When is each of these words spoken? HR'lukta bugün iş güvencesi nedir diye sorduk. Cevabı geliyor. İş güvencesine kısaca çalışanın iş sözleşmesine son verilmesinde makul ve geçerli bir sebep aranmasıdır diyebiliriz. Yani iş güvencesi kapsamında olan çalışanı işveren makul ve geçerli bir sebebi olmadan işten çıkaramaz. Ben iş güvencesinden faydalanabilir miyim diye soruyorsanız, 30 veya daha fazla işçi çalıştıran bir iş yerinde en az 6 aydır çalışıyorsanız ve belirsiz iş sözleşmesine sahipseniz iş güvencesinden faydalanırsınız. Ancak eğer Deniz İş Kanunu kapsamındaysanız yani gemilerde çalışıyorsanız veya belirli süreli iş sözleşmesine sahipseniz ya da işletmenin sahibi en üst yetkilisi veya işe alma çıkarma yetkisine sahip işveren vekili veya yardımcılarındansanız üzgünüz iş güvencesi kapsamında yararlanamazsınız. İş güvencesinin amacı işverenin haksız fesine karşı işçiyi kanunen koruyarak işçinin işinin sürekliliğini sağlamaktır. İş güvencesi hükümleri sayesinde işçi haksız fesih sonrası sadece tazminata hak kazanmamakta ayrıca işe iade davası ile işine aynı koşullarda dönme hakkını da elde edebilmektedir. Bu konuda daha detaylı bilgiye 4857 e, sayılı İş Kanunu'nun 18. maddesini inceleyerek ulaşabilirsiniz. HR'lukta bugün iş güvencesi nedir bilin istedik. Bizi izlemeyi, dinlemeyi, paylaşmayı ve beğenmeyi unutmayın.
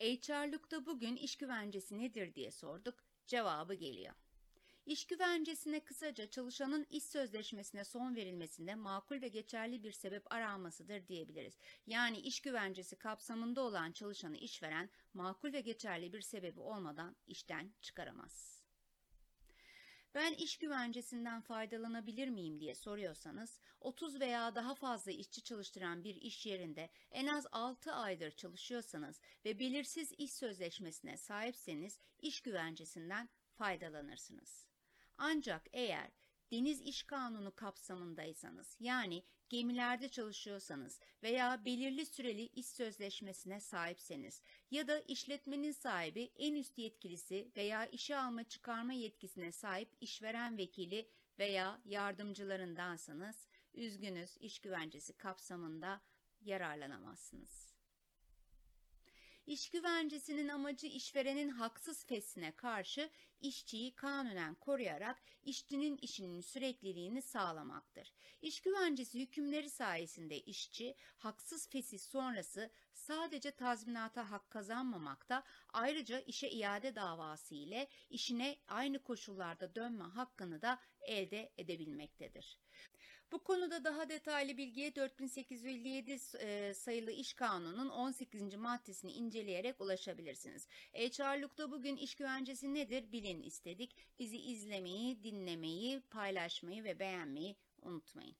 HR'lukta 0.00 0.86
bugün 0.86 1.16
iş 1.16 1.36
güvencesi 1.36 1.98
nedir 1.98 2.34
diye 2.34 2.50
sorduk. 2.50 2.94
Cevabı 3.26 3.74
geliyor. 3.74 4.14
İş 4.86 5.06
güvencesine 5.06 5.80
kısaca 5.80 6.30
çalışanın 6.30 6.86
iş 6.90 7.04
sözleşmesine 7.04 7.84
son 7.84 8.16
verilmesinde 8.16 8.74
makul 8.74 9.22
ve 9.22 9.28
geçerli 9.28 9.84
bir 9.84 9.92
sebep 9.92 10.32
aranmasıdır 10.32 11.08
diyebiliriz. 11.08 11.58
Yani 11.86 12.18
iş 12.18 12.40
güvencesi 12.40 12.96
kapsamında 12.96 13.60
olan 13.60 13.92
çalışanı 13.92 14.36
işveren 14.36 14.90
makul 15.14 15.52
ve 15.52 15.60
geçerli 15.60 16.12
bir 16.12 16.20
sebebi 16.20 16.60
olmadan 16.60 17.16
işten 17.26 17.72
çıkaramaz. 17.80 18.55
Ben 20.16 20.34
iş 20.34 20.58
güvencesinden 20.58 21.40
faydalanabilir 21.40 22.28
miyim 22.28 22.60
diye 22.60 22.74
soruyorsanız, 22.74 23.60
30 23.80 24.20
veya 24.20 24.54
daha 24.54 24.74
fazla 24.74 25.12
işçi 25.12 25.42
çalıştıran 25.42 26.04
bir 26.04 26.14
iş 26.14 26.46
yerinde 26.46 26.90
en 27.10 27.26
az 27.26 27.46
6 27.52 27.92
aydır 27.92 28.30
çalışıyorsanız 28.30 29.20
ve 29.44 29.58
belirsiz 29.58 30.12
iş 30.18 30.32
sözleşmesine 30.32 31.16
sahipseniz 31.16 31.98
iş 32.18 32.40
güvencesinden 32.40 33.28
faydalanırsınız. 33.54 34.66
Ancak 35.18 35.62
eğer 35.72 36.10
Deniz 36.52 36.80
İş 36.80 37.02
Kanunu 37.02 37.54
kapsamındaysanız 37.54 38.76
yani 38.80 39.22
gemilerde 39.48 40.08
çalışıyorsanız 40.08 41.00
veya 41.22 41.64
belirli 41.64 42.06
süreli 42.06 42.42
iş 42.42 42.66
sözleşmesine 42.66 43.60
sahipseniz 43.60 44.42
ya 44.70 44.88
da 44.88 45.00
işletmenin 45.00 45.72
sahibi 45.72 46.32
en 46.36 46.54
üst 46.54 46.78
yetkilisi 46.78 47.52
veya 47.56 47.86
işe 47.86 48.16
alma 48.16 48.44
çıkarma 48.44 48.92
yetkisine 48.92 49.52
sahip 49.52 49.88
işveren 50.00 50.58
vekili 50.58 51.08
veya 51.38 51.80
yardımcılarındansanız 51.84 53.48
üzgünüz 53.74 54.36
iş 54.40 54.58
güvencesi 54.58 55.12
kapsamında 55.12 56.00
yararlanamazsınız. 56.40 57.75
İş 59.46 59.70
güvencesinin 59.70 60.48
amacı 60.48 60.86
işverenin 60.86 61.48
haksız 61.48 62.04
fesine 62.04 62.52
karşı 62.56 63.10
işçiyi 63.40 63.94
kanunen 63.94 64.54
koruyarak 64.54 65.22
işçinin 65.42 65.96
işinin 65.96 66.40
sürekliliğini 66.40 67.22
sağlamaktır. 67.22 68.12
İş 68.42 68.60
güvencesi 68.60 69.20
hükümleri 69.20 69.70
sayesinde 69.70 70.40
işçi 70.40 70.94
haksız 71.16 71.68
fesih 71.68 71.98
sonrası 71.98 72.70
sadece 72.92 73.50
tazminata 73.50 74.30
hak 74.30 74.50
kazanmamakta 74.50 75.44
ayrıca 75.72 76.20
işe 76.20 76.48
iade 76.48 76.94
davası 76.94 77.54
ile 77.54 77.88
işine 78.10 78.56
aynı 78.68 79.02
koşullarda 79.02 79.74
dönme 79.74 80.04
hakkını 80.04 80.62
da 80.62 80.78
elde 81.00 81.52
edebilmektedir. 81.58 82.58
Bu 83.32 83.44
konuda 83.44 83.84
daha 83.84 84.08
detaylı 84.08 84.56
bilgiye 84.56 84.94
4857 84.94 86.18
e, 86.38 86.74
sayılı 86.74 87.10
İş 87.10 87.34
Kanunu'nun 87.34 87.88
18. 87.88 88.54
maddesini 88.54 89.12
inceleyerek 89.12 89.80
ulaşabilirsiniz. 89.80 90.68
HR'lukta 90.92 91.70
bugün 91.70 91.96
iş 91.96 92.14
güvencesi 92.14 92.74
nedir 92.74 93.12
bilin 93.12 93.42
istedik. 93.42 93.96
Bizi 94.18 94.38
izlemeyi, 94.38 95.22
dinlemeyi, 95.22 96.00
paylaşmayı 96.00 96.84
ve 96.84 96.98
beğenmeyi 96.98 97.56
unutmayın. 97.82 98.36